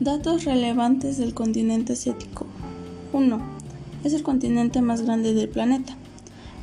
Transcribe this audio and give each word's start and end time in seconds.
Datos 0.00 0.44
relevantes 0.46 1.18
del 1.18 1.34
continente 1.34 1.92
asiático. 1.92 2.46
1. 3.12 3.38
Es 4.02 4.14
el 4.14 4.22
continente 4.22 4.80
más 4.80 5.02
grande 5.02 5.34
del 5.34 5.50
planeta. 5.50 5.94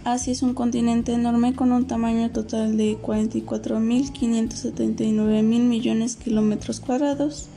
Asia 0.03 0.33
es 0.33 0.41
un 0.41 0.55
continente 0.55 1.13
enorme 1.13 1.53
con 1.53 1.71
un 1.71 1.85
tamaño 1.85 2.31
total 2.31 2.77
de 2.77 2.97
44.579 2.99 5.43
mil 5.43 5.65
millones 5.65 6.17
de 6.17 6.23
kilómetros 6.23 6.79
cuadrados 6.79 7.49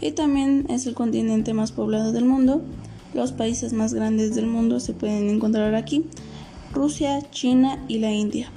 y 0.00 0.12
también 0.12 0.64
es 0.68 0.86
el 0.86 0.94
continente 0.94 1.54
más 1.54 1.72
poblado 1.72 2.12
del 2.12 2.24
mundo. 2.24 2.62
Los 3.12 3.32
países 3.32 3.72
más 3.72 3.94
grandes 3.94 4.36
del 4.36 4.46
mundo 4.46 4.78
se 4.78 4.92
pueden 4.92 5.28
encontrar 5.28 5.74
aquí, 5.74 6.06
Rusia, 6.72 7.20
China 7.32 7.84
y 7.88 7.98
la 7.98 8.12
India. 8.12 8.48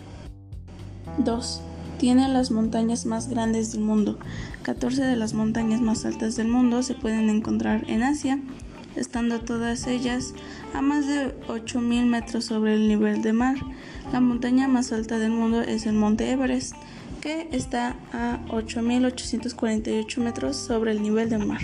2. 1.18 1.62
Tiene 2.00 2.30
las 2.30 2.50
montañas 2.50 3.06
más 3.06 3.28
grandes 3.28 3.74
del 3.74 3.82
mundo. 3.82 4.18
14 4.64 5.04
de 5.04 5.18
las 5.18 5.34
montañas 5.34 5.82
más 5.82 6.06
altas 6.06 6.38
del 6.38 6.48
mundo 6.48 6.82
se 6.82 6.94
pueden 6.94 7.30
encontrar 7.30 7.84
en 7.90 8.04
Asia, 8.04 8.40
estando 8.96 9.42
todas 9.42 9.86
ellas 9.86 10.34
a 10.74 10.82
más 10.82 11.08
de 11.08 11.38
8.000 11.50 12.06
metros 12.06 12.46
sobre 12.46 12.76
el 12.76 12.88
nivel 12.88 13.22
de 13.22 13.34
mar. 13.34 13.58
La 14.14 14.22
montaña 14.22 14.70
más 14.70 14.94
alta 14.94 15.20
del 15.20 15.32
mundo 15.32 15.60
es 15.60 15.86
el 15.88 15.94
Monte 15.94 16.32
Everest, 16.32 16.74
que 17.20 17.50
está 17.52 17.98
a 18.14 18.40
8.848 18.48 20.18
metros 20.20 20.56
sobre 20.56 20.92
el 20.92 21.02
nivel 21.02 21.30
del 21.30 21.46
mar. 21.46 21.60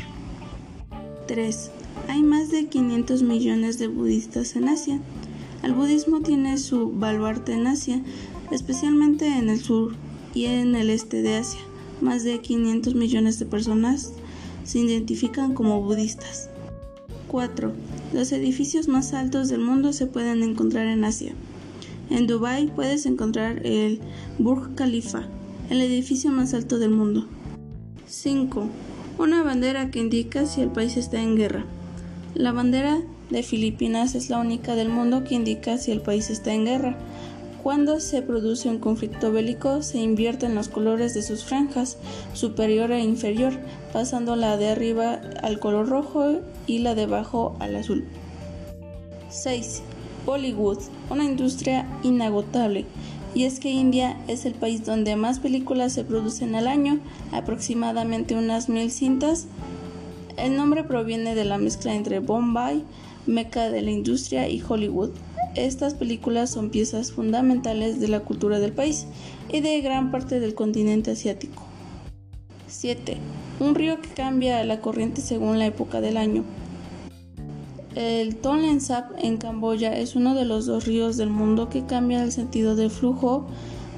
3. 1.30 1.72
Hay 2.10 2.22
más 2.24 2.52
de 2.52 2.66
500 2.66 3.24
millones 3.24 3.80
de 3.80 3.88
budistas 3.88 4.58
en 4.58 4.68
Asia. 4.68 5.00
El 5.64 5.72
budismo 5.72 6.20
tiene 6.20 6.58
su 6.58 6.92
baluarte 6.92 7.54
en 7.54 7.68
Asia, 7.68 8.02
especialmente 8.52 9.28
en 9.28 9.50
el 9.50 9.62
sur 9.62 9.96
y 10.36 10.46
en 10.46 10.76
el 10.76 10.92
este 10.92 11.24
de 11.24 11.38
Asia. 11.38 11.62
Más 12.02 12.24
de 12.24 12.40
500 12.40 12.94
millones 12.94 13.40
de 13.40 13.48
personas 13.48 14.14
se 14.64 14.80
identifican 14.80 15.56
como 15.56 15.82
budistas. 15.82 16.50
4. 17.30 17.72
Los 18.14 18.32
edificios 18.32 18.88
más 18.88 19.14
altos 19.14 19.50
del 19.50 19.62
mundo 19.62 19.94
se 19.94 20.06
pueden 20.06 20.44
encontrar 20.44 20.86
en 20.86 21.04
Asia. 21.06 21.34
En 22.10 22.28
Dubái 22.28 22.68
puedes 22.68 23.06
encontrar 23.06 23.66
el 23.66 24.00
Burj 24.38 24.76
Khalifa, 24.76 25.28
el 25.70 25.82
edificio 25.82 26.30
más 26.30 26.54
alto 26.54 26.78
del 26.78 26.92
mundo. 26.92 27.26
5. 28.06 28.68
Una 29.18 29.42
bandera 29.42 29.90
que 29.90 30.00
indica 30.00 30.46
si 30.46 30.62
el 30.62 30.70
país 30.70 30.98
está 30.98 31.22
en 31.22 31.36
guerra. 31.36 31.66
La 32.36 32.52
bandera 32.52 33.02
de 33.30 33.42
Filipinas 33.42 34.14
es 34.14 34.30
la 34.30 34.40
única 34.40 34.76
del 34.76 34.90
mundo 34.90 35.24
que 35.24 35.36
indica 35.36 35.78
si 35.78 35.92
el 35.92 36.02
país 36.02 36.30
está 36.30 36.54
en 36.54 36.66
guerra. 36.66 36.98
Cuando 37.66 38.00
se 38.00 38.22
produce 38.22 38.70
un 38.70 38.78
conflicto 38.78 39.32
bélico, 39.32 39.82
se 39.82 39.98
invierten 39.98 40.54
los 40.54 40.70
colores 40.70 41.16
de 41.16 41.24
sus 41.24 41.44
franjas, 41.44 41.98
superior 42.34 42.92
e 42.92 43.00
inferior, 43.00 43.54
pasando 43.92 44.36
la 44.36 44.56
de 44.56 44.70
arriba 44.70 45.20
al 45.42 45.58
color 45.58 45.90
rojo 45.90 46.42
y 46.68 46.78
la 46.78 46.94
de 46.94 47.06
abajo 47.06 47.56
al 47.60 47.76
azul. 47.76 48.06
6. 49.30 49.82
Bollywood, 50.28 50.78
una 51.10 51.24
industria 51.24 51.88
inagotable 52.04 52.86
y 53.34 53.46
es 53.46 53.60
que 53.60 53.72
India 53.72 54.16
es 54.28 54.46
el 54.46 54.54
país 54.54 54.86
donde 54.86 55.16
más 55.16 55.40
películas 55.40 55.92
se 55.92 56.04
producen 56.04 56.54
al 56.54 56.68
año, 56.68 57.00
aproximadamente 57.32 58.36
unas 58.36 58.70
mil 58.70 58.92
cintas. 58.92 59.48
El 60.38 60.56
nombre 60.56 60.84
proviene 60.84 61.34
de 61.34 61.46
la 61.46 61.58
mezcla 61.58 61.96
entre 61.96 62.20
Bombay, 62.20 62.84
meca 63.28 63.70
de 63.70 63.82
la 63.82 63.92
industria, 63.92 64.48
y 64.50 64.62
Hollywood. 64.68 65.12
Estas 65.56 65.94
películas 65.94 66.50
son 66.50 66.70
piezas 66.70 67.12
fundamentales 67.12 68.00
de 68.00 68.10
la 68.10 68.20
cultura 68.20 68.60
del 68.60 68.74
país 68.74 69.08
y 69.52 69.62
de 69.62 69.80
gran 69.82 70.12
parte 70.12 70.40
del 70.40 70.54
continente 70.54 71.12
asiático. 71.12 71.64
7. 72.68 73.18
Un 73.60 73.76
río 73.76 74.02
que 74.02 74.10
cambia 74.10 74.64
la 74.66 74.82
corriente 74.82 75.22
según 75.22 75.60
la 75.60 75.66
época 75.66 76.02
del 76.02 76.18
año. 76.18 76.44
El 77.96 78.36
Tonle 78.36 78.78
Sap 78.82 79.12
en 79.18 79.38
Camboya 79.38 79.98
es 79.98 80.18
uno 80.18 80.36
de 80.36 80.44
los 80.44 80.66
dos 80.66 80.86
ríos 80.86 81.16
del 81.16 81.30
mundo 81.30 81.70
que 81.70 81.86
cambia 81.86 82.22
el 82.22 82.34
sentido 82.34 82.76
del 82.76 82.92
flujo 82.92 83.48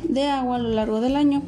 de 0.08 0.26
agua 0.26 0.58
a 0.58 0.60
lo 0.60 0.70
largo 0.70 1.02
del 1.02 1.16
año. 1.16 1.42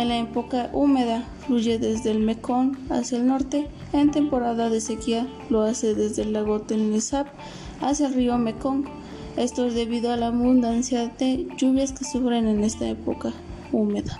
En 0.00 0.08
la 0.08 0.18
época 0.18 0.70
húmeda 0.72 1.28
fluye 1.44 1.78
desde 1.78 2.10
el 2.10 2.20
Mekong 2.20 2.74
hacia 2.88 3.18
el 3.18 3.26
norte, 3.26 3.68
en 3.92 4.10
temporada 4.10 4.70
de 4.70 4.80
sequía 4.80 5.28
lo 5.50 5.60
hace 5.60 5.94
desde 5.94 6.22
el 6.22 6.32
lago 6.32 6.64
Sap 7.00 7.26
hacia 7.82 8.06
el 8.06 8.14
río 8.14 8.38
Mekong. 8.38 8.86
Esto 9.36 9.66
es 9.66 9.74
debido 9.74 10.10
a 10.10 10.16
la 10.16 10.28
abundancia 10.28 11.08
de 11.18 11.46
lluvias 11.58 11.92
que 11.92 12.06
sufren 12.06 12.48
en 12.48 12.64
esta 12.64 12.88
época 12.88 13.34
húmeda. 13.72 14.18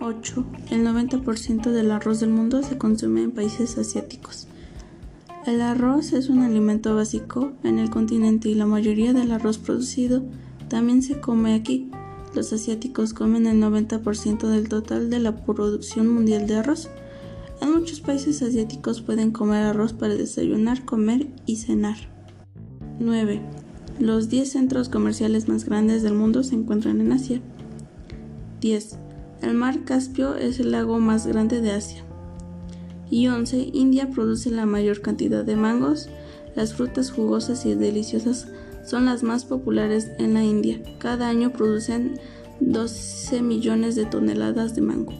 8. 0.00 0.44
El 0.70 0.86
90% 0.86 1.72
del 1.72 1.90
arroz 1.90 2.20
del 2.20 2.30
mundo 2.30 2.62
se 2.62 2.78
consume 2.78 3.24
en 3.24 3.32
países 3.32 3.78
asiáticos. 3.78 4.46
El 5.44 5.60
arroz 5.60 6.12
es 6.12 6.28
un 6.28 6.42
alimento 6.42 6.94
básico 6.94 7.50
en 7.64 7.80
el 7.80 7.90
continente 7.90 8.48
y 8.48 8.54
la 8.54 8.66
mayoría 8.66 9.12
del 9.12 9.32
arroz 9.32 9.58
producido 9.58 10.22
también 10.68 11.02
se 11.02 11.18
come 11.18 11.54
aquí. 11.54 11.90
Los 12.38 12.52
asiáticos 12.52 13.14
comen 13.14 13.48
el 13.48 13.60
90% 13.60 14.46
del 14.46 14.68
total 14.68 15.10
de 15.10 15.18
la 15.18 15.44
producción 15.44 16.06
mundial 16.06 16.46
de 16.46 16.54
arroz. 16.54 16.88
En 17.60 17.72
muchos 17.72 18.00
países 18.00 18.40
asiáticos 18.42 19.02
pueden 19.02 19.32
comer 19.32 19.64
arroz 19.64 19.92
para 19.92 20.14
desayunar, 20.14 20.84
comer 20.84 21.26
y 21.46 21.56
cenar. 21.56 21.96
9. 23.00 23.42
Los 23.98 24.28
10 24.28 24.52
centros 24.52 24.88
comerciales 24.88 25.48
más 25.48 25.64
grandes 25.64 26.04
del 26.04 26.14
mundo 26.14 26.44
se 26.44 26.54
encuentran 26.54 27.00
en 27.00 27.10
Asia. 27.10 27.40
10. 28.60 28.96
El 29.42 29.54
mar 29.54 29.82
Caspio 29.84 30.36
es 30.36 30.60
el 30.60 30.70
lago 30.70 31.00
más 31.00 31.26
grande 31.26 31.60
de 31.60 31.72
Asia 31.72 32.04
y 33.10 33.26
11. 33.26 33.70
India 33.72 34.10
produce 34.10 34.52
la 34.52 34.64
mayor 34.64 35.00
cantidad 35.00 35.44
de 35.44 35.56
mangos. 35.56 36.08
Las 36.54 36.72
frutas 36.72 37.10
jugosas 37.10 37.66
y 37.66 37.74
deliciosas 37.74 38.46
son 38.88 39.04
las 39.04 39.22
más 39.22 39.44
populares 39.44 40.10
en 40.18 40.34
la 40.34 40.42
India. 40.42 40.80
Cada 40.98 41.28
año 41.28 41.52
producen 41.52 42.18
12 42.60 43.42
millones 43.42 43.96
de 43.96 44.06
toneladas 44.06 44.74
de 44.74 44.80
mango. 44.80 45.12